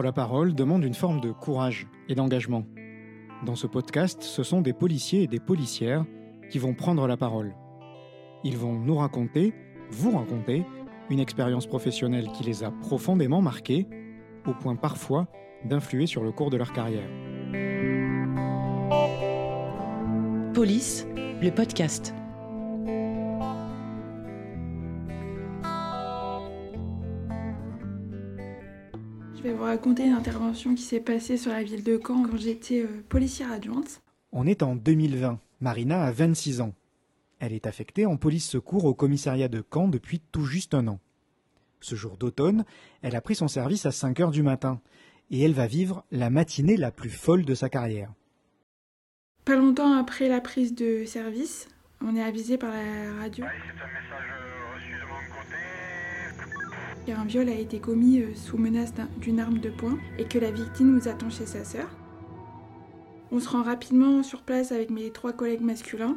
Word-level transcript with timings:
La 0.00 0.12
parole 0.12 0.54
demande 0.54 0.84
une 0.84 0.94
forme 0.94 1.20
de 1.20 1.32
courage 1.32 1.86
et 2.08 2.14
d'engagement. 2.14 2.64
Dans 3.44 3.54
ce 3.54 3.66
podcast, 3.66 4.22
ce 4.22 4.42
sont 4.42 4.62
des 4.62 4.72
policiers 4.72 5.24
et 5.24 5.26
des 5.26 5.38
policières 5.38 6.06
qui 6.50 6.58
vont 6.58 6.72
prendre 6.72 7.06
la 7.06 7.18
parole. 7.18 7.54
Ils 8.42 8.56
vont 8.56 8.72
nous 8.72 8.96
raconter, 8.96 9.52
vous 9.90 10.16
raconter, 10.16 10.64
une 11.10 11.20
expérience 11.20 11.66
professionnelle 11.66 12.28
qui 12.32 12.42
les 12.42 12.64
a 12.64 12.70
profondément 12.70 13.42
marqués, 13.42 13.86
au 14.46 14.54
point 14.54 14.76
parfois 14.76 15.28
d'influer 15.64 16.06
sur 16.06 16.24
le 16.24 16.32
cours 16.32 16.50
de 16.50 16.56
leur 16.56 16.72
carrière. 16.72 17.08
Police, 20.54 21.06
le 21.42 21.50
podcast. 21.50 22.14
Raconter 29.72 30.04
une 30.04 30.12
intervention 30.12 30.74
qui 30.74 30.82
s'est 30.82 31.00
passée 31.00 31.38
sur 31.38 31.50
la 31.50 31.62
ville 31.62 31.82
de 31.82 31.98
Caen 32.06 32.24
quand 32.24 32.36
j'étais 32.36 32.82
euh, 32.82 33.02
policière 33.08 33.50
adjointe. 33.50 34.02
On 34.30 34.46
est 34.46 34.62
en 34.62 34.76
2020. 34.76 35.40
Marina 35.62 36.04
a 36.04 36.12
26 36.12 36.60
ans. 36.60 36.74
Elle 37.40 37.54
est 37.54 37.66
affectée 37.66 38.04
en 38.04 38.18
police 38.18 38.46
secours 38.46 38.84
au 38.84 38.92
commissariat 38.92 39.48
de 39.48 39.64
Caen 39.72 39.88
depuis 39.88 40.20
tout 40.30 40.44
juste 40.44 40.74
un 40.74 40.88
an. 40.88 41.00
Ce 41.80 41.94
jour 41.94 42.18
d'automne, 42.18 42.66
elle 43.00 43.16
a 43.16 43.22
pris 43.22 43.34
son 43.34 43.48
service 43.48 43.86
à 43.86 43.92
5 43.92 44.20
heures 44.20 44.30
du 44.30 44.42
matin 44.42 44.78
et 45.30 45.40
elle 45.40 45.54
va 45.54 45.66
vivre 45.66 46.04
la 46.10 46.28
matinée 46.28 46.76
la 46.76 46.90
plus 46.90 47.08
folle 47.08 47.46
de 47.46 47.54
sa 47.54 47.70
carrière. 47.70 48.12
Pas 49.46 49.56
longtemps 49.56 49.94
après 49.94 50.28
la 50.28 50.42
prise 50.42 50.74
de 50.74 51.06
service, 51.06 51.66
on 52.02 52.14
est 52.14 52.22
avisé 52.22 52.58
par 52.58 52.70
la 52.70 53.22
radio 53.22 53.46
qu'un 57.04 57.24
viol 57.24 57.48
a 57.48 57.54
été 57.54 57.78
commis 57.78 58.20
euh, 58.20 58.34
sous 58.34 58.58
menace 58.58 58.92
d'une 59.18 59.40
arme 59.40 59.58
de 59.58 59.70
poing 59.70 59.98
et 60.18 60.24
que 60.24 60.38
la 60.38 60.50
victime 60.50 60.94
nous 60.94 61.08
attend 61.08 61.30
chez 61.30 61.46
sa 61.46 61.64
sœur. 61.64 61.88
On 63.30 63.40
se 63.40 63.48
rend 63.48 63.62
rapidement 63.62 64.22
sur 64.22 64.42
place 64.42 64.72
avec 64.72 64.90
mes 64.90 65.10
trois 65.10 65.32
collègues 65.32 65.62
masculins. 65.62 66.16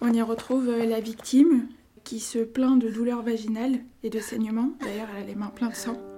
On 0.00 0.12
y 0.12 0.20
retrouve 0.20 0.68
euh, 0.68 0.84
la 0.84 1.00
victime 1.00 1.68
qui 2.02 2.18
se 2.18 2.38
plaint 2.40 2.78
de 2.78 2.88
douleurs 2.88 3.22
vaginales 3.22 3.78
et 4.02 4.10
de 4.10 4.18
saignements. 4.18 4.72
D'ailleurs, 4.80 5.08
elle 5.16 5.22
a 5.22 5.26
les 5.26 5.34
mains 5.36 5.52
pleines 5.54 5.70
de 5.70 5.74
sang. 5.74 6.11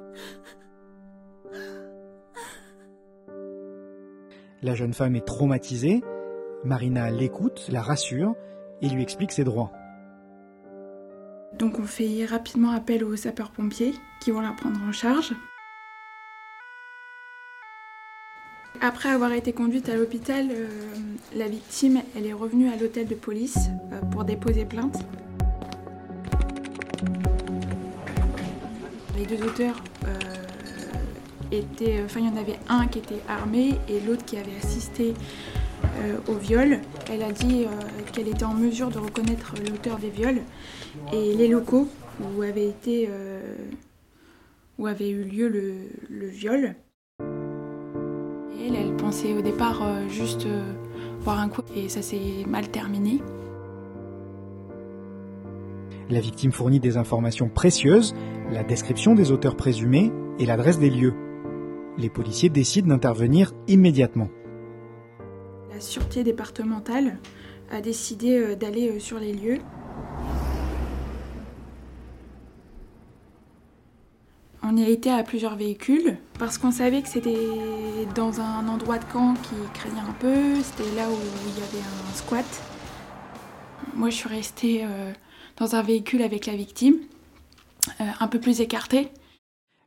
La 4.65 4.75
jeune 4.75 4.95
femme 4.95 5.15
est 5.15 5.27
traumatisée. 5.27 6.03
Marina 6.65 7.11
l'écoute, 7.11 7.69
la 7.71 7.83
rassure 7.83 8.35
et 8.81 8.89
lui 8.89 9.03
explique 9.03 9.31
ses 9.31 9.45
droits. 9.45 9.71
Donc 11.59 11.79
on 11.79 11.85
fait 11.85 12.25
rapidement 12.25 12.71
appel 12.71 13.05
aux 13.05 13.15
sapeurs-pompiers 13.15 13.93
qui 14.23 14.31
vont 14.31 14.41
la 14.41 14.53
prendre 14.53 14.81
en 14.83 14.91
charge. 14.91 15.35
Après 18.81 19.11
avoir 19.11 19.33
été 19.33 19.53
conduite 19.53 19.91
à 19.91 19.97
l'hôpital, 19.97 20.49
euh, 20.51 20.67
la 21.37 21.47
victime 21.47 22.01
est 22.17 22.33
revenue 22.33 22.71
à 22.71 22.77
l'hôtel 22.77 23.07
de 23.07 23.15
police 23.15 23.69
euh, 23.93 24.01
pour 24.13 24.25
déposer 24.25 24.65
plainte. 24.65 24.97
Les 29.19 29.27
deux 29.27 29.45
auteurs 29.45 29.85
euh, 30.07 30.45
il 31.81 32.27
y 32.27 32.29
en 32.29 32.37
avait 32.37 32.59
un 32.69 32.87
qui 32.87 32.99
était 32.99 33.21
armé 33.29 33.75
et 33.89 34.01
l'autre 34.01 34.25
qui 34.25 34.37
avait 34.37 34.57
assisté 34.63 35.15
euh, 35.99 36.17
au 36.29 36.35
viol. 36.35 36.79
Elle 37.11 37.23
a 37.23 37.33
dit 37.33 37.65
euh, 37.65 37.69
qu'elle 38.13 38.29
était 38.29 38.45
en 38.45 38.55
mesure 38.55 38.89
de 38.89 38.99
reconnaître 38.99 39.55
l'auteur 39.69 39.99
des 39.99 40.11
viols 40.11 40.41
et 41.13 41.35
les 41.35 41.49
locaux 41.49 41.89
où 42.21 42.43
euh, 42.43 43.57
avait 44.87 45.11
eu 45.11 45.25
lieu 45.25 45.49
le, 45.49 45.75
le 46.11 46.27
viol. 46.27 46.75
Et 48.59 48.67
elle, 48.67 48.77
elle 48.77 48.97
pensait 48.97 49.33
au 49.35 49.43
départ 49.43 49.83
juste 50.09 50.47
voir 51.21 51.39
un 51.39 51.49
coup 51.49 51.63
et 51.77 51.89
ça 51.89 52.03
s'est 52.03 52.45
mal 52.47 52.69
terminé. 52.69 53.21
La 56.11 56.21
victime 56.21 56.53
fournit 56.53 56.81
des 56.81 56.97
informations 56.97 57.49
précieuses, 57.49 58.15
la 58.53 58.63
description 58.63 59.15
des 59.15 59.33
auteurs 59.33 59.57
présumés 59.57 60.13
et 60.39 60.47
l'adresse 60.47 60.79
des 60.79 60.91
lieux. 60.91 61.15
Les 61.97 62.11
policiers 62.11 62.49
décident 62.49 62.89
d'intervenir 62.89 63.53
immédiatement. 63.69 64.29
La 65.73 65.81
sûreté 65.81 66.25
départementale 66.25 67.19
a 67.71 67.81
décidé 67.81 68.37
euh, 68.37 68.57
d'aller 68.57 68.89
euh, 68.89 68.99
sur 68.99 69.21
les 69.21 69.33
lieux. 69.33 69.59
On 74.65 74.77
y 74.77 74.83
a 74.83 74.89
été 74.89 75.11
à 75.11 75.23
plusieurs 75.23 75.55
véhicules 75.55 76.17
parce 76.39 76.59
qu'on 76.59 76.73
savait 76.73 77.03
que 77.03 77.09
c'était 77.09 77.37
dans 78.17 78.41
un 78.41 78.67
endroit 78.67 78.99
de 78.99 79.05
camp 79.05 79.35
qui 79.35 79.55
craignait 79.75 80.01
un 80.01 80.15
peu, 80.19 80.61
c'était 80.63 80.97
là 80.97 81.09
où 81.09 81.15
il 81.15 81.61
y 81.61 81.63
avait 81.63 81.85
un 81.85 82.15
squat. 82.15 82.47
Moi 83.95 84.11
je 84.11 84.17
suis 84.17 84.29
restée 84.29 84.85
euh, 84.85 85.13
dans 85.59 85.77
un 85.77 85.83
véhicule 85.83 86.23
avec 86.23 86.47
la 86.47 86.57
victime, 86.57 86.97
un 87.99 88.27
peu 88.27 88.41
plus 88.41 88.63
écartée. 88.63 89.11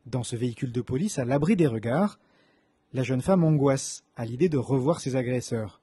Dans 0.07 0.23
ce 0.23 0.37
véhicule 0.37 0.71
de 0.71 0.79
police, 0.79 1.19
à 1.19 1.25
l'abri 1.25 1.57
des 1.57 1.67
regards, 1.67 2.17
la 2.93 3.03
jeune 3.03 3.21
femme 3.21 3.43
angoisse 3.43 4.05
à 4.15 4.23
l'idée 4.23 4.47
de 4.47 4.57
revoir 4.57 5.01
ses 5.01 5.17
agresseurs. 5.17 5.81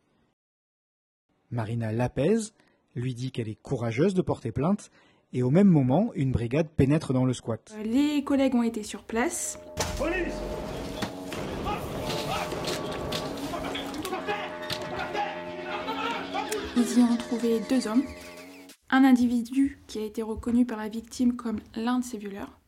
Marina 1.51 1.93
l'apaise, 1.93 2.55
lui 2.95 3.15
dit 3.15 3.33
qu'elle 3.33 3.51
est 3.51 3.61
courageuse 3.61 4.15
de 4.15 4.23
porter 4.23 4.51
plainte, 4.51 4.91
et 5.35 5.43
au 5.43 5.51
même 5.51 5.69
moment, 5.69 6.11
une 6.15 6.33
brigade 6.33 6.71
pénètre 6.71 7.13
dans 7.13 7.27
le 7.27 7.35
squat. 7.35 7.75
Euh, 7.77 7.83
Les 7.83 8.25
collègues 8.25 8.55
ont 8.55 8.63
été 8.63 8.83
sur 8.83 9.05
place. 9.05 9.59
Ils 16.77 16.99
y 16.99 17.03
ont 17.03 17.17
trouvé 17.19 17.61
deux 17.69 17.87
hommes. 17.87 18.05
Un 18.89 19.05
individu 19.05 19.83
qui 19.87 19.99
a 19.99 20.05
été 20.05 20.23
reconnu 20.23 20.65
par 20.65 20.79
la 20.79 20.89
victime 20.89 21.37
comme 21.37 21.61
l'un 21.75 21.99
de 21.99 22.05
ses 22.05 22.17
violeurs. 22.17 22.59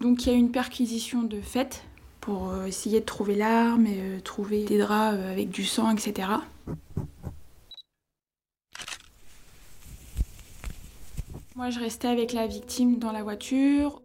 Donc 0.00 0.24
il 0.24 0.28
y 0.28 0.32
a 0.32 0.36
eu 0.36 0.38
une 0.38 0.52
perquisition 0.52 1.24
de 1.24 1.40
fait 1.40 1.82
pour 2.20 2.50
euh, 2.50 2.66
essayer 2.66 3.00
de 3.00 3.04
trouver 3.04 3.34
l'arme 3.34 3.88
et 3.88 3.98
euh, 3.98 4.20
trouver 4.20 4.64
des 4.64 4.78
draps 4.78 5.18
euh, 5.18 5.32
avec 5.32 5.50
du 5.50 5.64
sang, 5.64 5.90
etc. 5.90 6.28
Moi 11.56 11.70
je 11.70 11.80
restais 11.80 12.06
avec 12.06 12.32
la 12.32 12.46
victime 12.46 13.00
dans 13.00 13.10
la 13.10 13.24
voiture. 13.24 14.00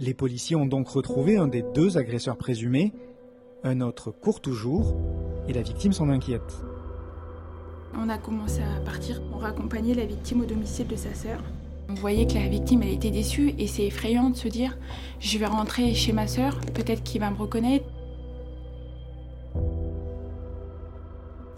Les 0.00 0.12
policiers 0.12 0.54
ont 0.54 0.66
donc 0.66 0.88
retrouvé 0.88 1.38
un 1.38 1.46
des 1.46 1.62
deux 1.62 1.96
agresseurs 1.96 2.36
présumés, 2.36 2.92
un 3.64 3.80
autre 3.80 4.10
court 4.10 4.42
toujours, 4.42 4.94
et 5.48 5.54
la 5.54 5.62
victime 5.62 5.94
s'en 5.94 6.10
inquiète. 6.10 6.62
On 7.94 8.10
a 8.10 8.18
commencé 8.18 8.60
à 8.60 8.80
partir 8.80 9.22
pour 9.30 9.46
accompagner 9.46 9.94
la 9.94 10.04
victime 10.04 10.42
au 10.42 10.44
domicile 10.44 10.86
de 10.86 10.96
sa 10.96 11.14
sœur. 11.14 11.40
On 11.88 11.94
voyait 11.94 12.26
que 12.26 12.34
la 12.34 12.48
victime, 12.48 12.82
était 12.82 13.10
déçue 13.10 13.54
et 13.58 13.66
c'est 13.66 13.86
effrayant 13.86 14.30
de 14.30 14.36
se 14.36 14.48
dire 14.48 14.76
je 15.20 15.38
vais 15.38 15.46
rentrer 15.46 15.94
chez 15.94 16.12
ma 16.12 16.26
sœur, 16.26 16.58
peut-être 16.74 17.02
qu'il 17.02 17.20
va 17.20 17.30
me 17.30 17.36
reconnaître. 17.36 17.86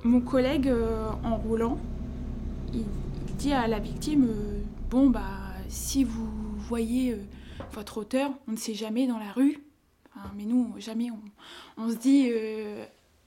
Mon 0.04 0.20
collègue, 0.20 0.68
euh, 0.68 1.10
en 1.24 1.36
roulant, 1.36 1.78
il, 2.72 2.84
dit 3.36 3.52
à 3.52 3.66
la 3.66 3.78
victime 3.78 4.26
euh, 4.28 4.60
bon 4.90 5.10
bah 5.10 5.22
si 5.68 6.02
vous 6.04 6.28
voyez 6.56 7.12
euh, 7.12 7.18
votre 7.72 7.98
auteur, 7.98 8.30
on 8.46 8.52
ne 8.52 8.56
sait 8.56 8.74
jamais 8.74 9.06
dans 9.06 9.18
la 9.18 9.32
rue. 9.32 9.58
Mais 10.36 10.44
nous, 10.44 10.74
jamais 10.78 11.10
on, 11.76 11.88
se 11.88 11.94
dit 11.94 12.28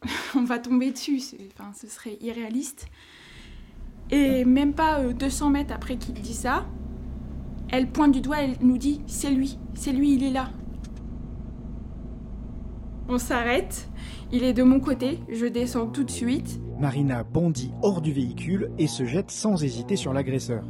on 0.35 0.43
va 0.43 0.59
tomber 0.59 0.91
dessus. 0.91 1.21
Ce 1.21 1.87
serait 1.87 2.17
irréaliste. 2.19 2.87
Et 4.11 4.43
même 4.43 4.73
pas 4.73 4.99
euh, 4.99 5.13
200 5.13 5.49
mètres 5.49 5.73
après 5.73 5.95
qu'il 5.95 6.13
dit 6.15 6.33
ça, 6.33 6.65
elle 7.71 7.87
pointe 7.87 8.11
du 8.11 8.21
doigt, 8.21 8.41
elle 8.41 8.55
nous 8.61 8.77
dit 8.77 9.01
c'est 9.07 9.31
lui, 9.31 9.57
c'est 9.73 9.91
lui, 9.91 10.13
il 10.13 10.23
est 10.23 10.31
là. 10.31 10.49
On 13.09 13.17
s'arrête, 13.17 13.89
il 14.31 14.43
est 14.43 14.53
de 14.53 14.63
mon 14.63 14.79
côté, 14.79 15.19
je 15.29 15.45
descends 15.45 15.87
tout 15.87 16.03
de 16.03 16.11
suite. 16.11 16.59
Marina 16.79 17.23
bondit 17.23 17.71
hors 17.81 18.01
du 18.01 18.11
véhicule 18.11 18.71
et 18.77 18.87
se 18.87 19.05
jette 19.05 19.31
sans 19.31 19.63
hésiter 19.63 19.95
sur 19.95 20.13
l'agresseur. 20.13 20.63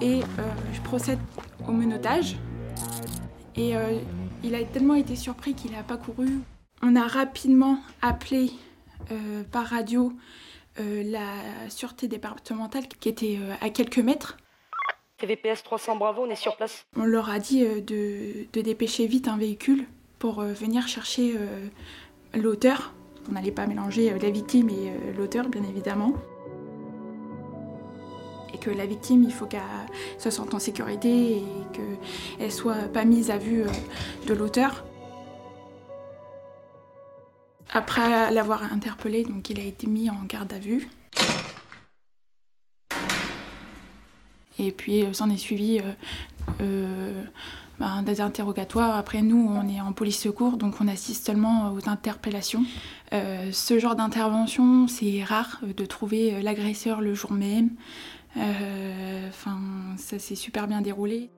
et 0.00 0.20
euh, 0.22 0.42
je 0.72 0.80
procède 0.82 1.18
au 1.66 1.72
menottage. 1.72 2.36
Et 3.56 3.76
euh, 3.76 3.98
il 4.42 4.54
a 4.54 4.62
tellement 4.64 4.94
été 4.94 5.16
surpris 5.16 5.54
qu'il 5.54 5.72
n'a 5.72 5.82
pas 5.82 5.96
couru. 5.96 6.40
On 6.82 6.94
a 6.94 7.06
rapidement 7.06 7.78
appelé 8.02 8.52
euh, 9.10 9.42
par 9.50 9.66
radio 9.66 10.12
la 10.78 11.68
sûreté 11.68 12.08
départementale 12.08 12.88
qui 12.88 13.08
était 13.08 13.38
euh, 13.40 13.54
à 13.60 13.70
quelques 13.70 13.98
mètres. 13.98 14.36
TVPS 15.18 15.64
300 15.64 15.96
Bravo, 15.96 16.22
on 16.22 16.30
est 16.30 16.36
sur 16.36 16.56
place. 16.56 16.86
On 16.96 17.04
leur 17.04 17.28
a 17.28 17.40
dit 17.40 17.64
euh, 17.64 17.80
de, 17.80 18.46
de 18.52 18.60
dépêcher 18.60 19.06
vite 19.06 19.26
un 19.26 19.36
véhicule 19.36 19.84
pour 20.18 20.40
euh, 20.40 20.52
venir 20.52 20.86
chercher 20.86 21.34
euh, 21.36 21.66
l'auteur. 22.34 22.94
On 23.28 23.32
n'allait 23.32 23.50
pas 23.50 23.66
mélanger 23.66 24.16
la 24.16 24.30
victime 24.30 24.70
et 24.70 24.92
l'auteur, 25.14 25.48
bien 25.48 25.62
évidemment 25.62 26.14
et 28.54 28.56
que 28.56 28.70
la 28.70 28.86
victime, 28.86 29.22
il 29.24 29.32
faut 29.32 29.44
qu'elle 29.44 29.60
se 30.16 30.30
sente 30.30 30.54
en 30.54 30.58
sécurité 30.58 31.36
et 31.36 31.44
qu'elle 32.38 32.50
soit 32.50 32.90
pas 32.90 33.04
mise 33.04 33.30
à 33.30 33.36
vue 33.36 33.64
de 34.26 34.32
l'auteur. 34.32 34.86
Après 37.72 38.30
l'avoir 38.30 38.72
interpellé, 38.72 39.24
donc 39.24 39.50
il 39.50 39.60
a 39.60 39.64
été 39.64 39.86
mis 39.86 40.08
en 40.10 40.22
garde 40.26 40.52
à 40.52 40.58
vue. 40.58 40.88
Et 44.58 44.72
puis 44.72 45.02
euh, 45.02 45.12
s'en 45.12 45.30
est 45.30 45.36
suivi 45.36 45.78
euh, 45.78 45.92
euh, 46.60 47.24
ben, 47.78 48.02
des 48.02 48.20
interrogatoires. 48.20 48.96
Après, 48.96 49.22
nous, 49.22 49.48
on 49.48 49.68
est 49.68 49.80
en 49.80 49.92
police 49.92 50.20
secours, 50.20 50.56
donc 50.56 50.80
on 50.80 50.88
assiste 50.88 51.26
seulement 51.26 51.72
aux 51.72 51.88
interpellations. 51.88 52.64
ce 53.12 53.78
genre 53.78 53.94
d'intervention, 53.94 54.88
c'est 54.88 55.22
rare 55.22 55.60
de 55.76 55.84
trouver 55.84 56.42
l'agresseur 56.42 57.00
le 57.00 57.14
jour 57.14 57.32
même. 57.32 57.70
Enfin, 58.36 59.58
ça 59.96 60.18
s'est 60.18 60.34
super 60.34 60.66
bien 60.66 60.80
déroulé. 60.80 61.30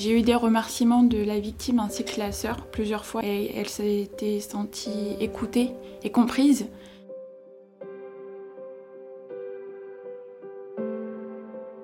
J'ai 0.00 0.18
eu 0.18 0.22
des 0.22 0.34
remerciements 0.34 1.02
de 1.02 1.22
la 1.22 1.38
victime 1.38 1.78
ainsi 1.78 2.06
que 2.06 2.18
la 2.18 2.32
sœur 2.32 2.64
plusieurs 2.68 3.04
fois 3.04 3.20
et 3.22 3.54
elle 3.54 3.68
s'était 3.68 4.40
sentie 4.40 5.14
écoutée 5.20 5.72
et 6.02 6.10
comprise. 6.10 6.70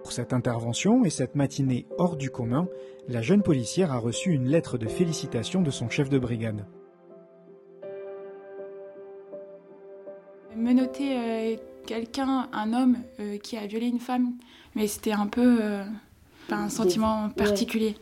Pour 0.02 0.12
cette 0.12 0.32
intervention 0.32 1.04
et 1.04 1.10
cette 1.10 1.34
matinée 1.34 1.84
hors 1.98 2.16
du 2.16 2.30
commun, 2.30 2.68
la 3.06 3.20
jeune 3.20 3.42
policière 3.42 3.92
a 3.92 3.98
reçu 3.98 4.30
une 4.30 4.46
lettre 4.46 4.78
de 4.78 4.86
félicitations 4.86 5.60
de 5.60 5.70
son 5.70 5.90
chef 5.90 6.08
de 6.08 6.18
brigade. 6.18 6.64
Menoter 10.56 11.18
euh, 11.18 11.56
quelqu'un, 11.84 12.48
un 12.54 12.72
homme 12.72 12.96
euh, 13.20 13.36
qui 13.36 13.58
a 13.58 13.66
violé 13.66 13.88
une 13.88 14.00
femme, 14.00 14.38
mais 14.74 14.86
c'était 14.86 15.12
un 15.12 15.26
peu... 15.26 15.58
Euh, 15.60 15.84
un 16.54 16.68
sentiment 16.68 17.28
particulier. 17.30 17.96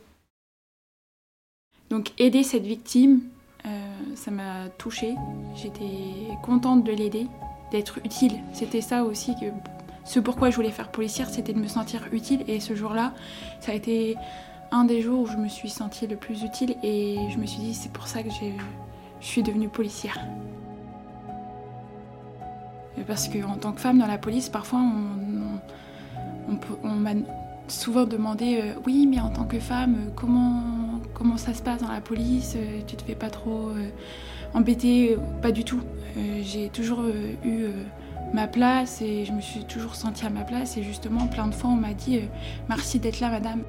Donc 1.94 2.11
aider 2.19 2.43
cette 2.43 2.64
victime, 2.64 3.20
euh, 3.67 3.69
ça 4.17 4.32
m'a 4.32 4.69
touchée. 4.79 5.14
J'étais 5.55 6.35
contente 6.43 6.82
de 6.82 6.91
l'aider, 6.91 7.29
d'être 7.70 8.00
utile. 8.05 8.32
C'était 8.52 8.81
ça 8.81 9.05
aussi 9.05 9.37
que 9.37 9.46
ce 10.05 10.19
pourquoi 10.19 10.50
je 10.50 10.56
voulais 10.56 10.73
faire 10.73 10.91
policière, 10.91 11.31
c'était 11.31 11.52
de 11.52 11.61
me 11.61 11.69
sentir 11.69 12.08
utile. 12.11 12.43
Et 12.49 12.58
ce 12.58 12.75
jour-là, 12.75 13.12
ça 13.61 13.70
a 13.70 13.76
été 13.76 14.17
un 14.73 14.85
des 14.85 15.02
jours 15.02 15.20
où 15.20 15.26
je 15.26 15.37
me 15.37 15.46
suis 15.46 15.69
sentie 15.69 16.08
le 16.08 16.17
plus 16.17 16.43
utile 16.43 16.75
et 16.82 17.17
je 17.31 17.38
me 17.38 17.46
suis 17.46 17.61
dit 17.61 17.75
c'est 17.75 17.93
pour 17.93 18.08
ça 18.08 18.25
que 18.25 18.31
je 18.31 18.50
suis 19.25 19.44
devenue 19.44 19.69
policière. 19.69 20.19
Parce 23.06 23.29
qu'en 23.29 23.55
tant 23.55 23.70
que 23.70 23.81
femme 23.81 24.00
dans 24.00 24.08
la 24.08 24.19
police, 24.19 24.49
parfois 24.49 24.81
on, 26.82 26.88
m'a 26.91 27.12
souvent 27.69 28.05
demandé 28.05 28.58
euh, 28.61 28.75
oui 28.85 29.06
mais 29.06 29.20
en 29.20 29.31
tant 29.31 29.44
que 29.44 29.58
femme 29.58 29.94
euh, 29.94 30.11
comment 30.14 30.61
comment 31.14 31.37
ça 31.37 31.55
se 31.55 31.62
passe 31.62 31.81
dans 31.81 31.93
la 31.93 32.00
police 32.00 32.55
euh, 32.56 32.81
tu 32.87 32.96
te 32.96 33.02
fais 33.02 33.14
pas 33.14 33.31
trop 33.31 33.70
embêter 34.52 35.16
pas 35.43 35.52
du 35.52 35.64
tout. 35.64 35.81
J'ai 36.43 36.69
toujours 36.69 37.02
eu 37.44 37.66
ma 38.32 38.46
place 38.46 39.02
et 39.02 39.25
je 39.25 39.32
me 39.32 39.40
suis 39.40 39.64
toujours 39.64 39.96
sentie 39.96 40.25
à 40.25 40.31
ma 40.31 40.43
place. 40.43 40.76
Et 40.76 40.82
justement 40.82 41.26
plein 41.26 41.49
de 41.49 41.55
fois 41.55 41.70
on 41.70 41.76
m'a 41.76 41.94
dit 41.94 42.20
merci 42.69 42.99
d'être 43.00 43.20
là 43.20 43.31
madame. 43.31 43.62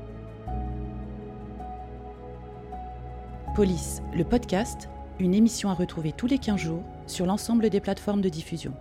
Police 3.55 4.01
le 4.13 4.23
podcast 4.23 4.89
une 5.19 5.33
émission 5.33 5.69
à 5.69 5.73
retrouver 5.73 6.11
tous 6.11 6.27
les 6.27 6.37
15 6.37 6.59
jours 6.59 6.83
sur 7.07 7.25
l'ensemble 7.25 7.69
des 7.69 7.79
plateformes 7.79 8.21
de 8.21 8.29
diffusion 8.29 8.73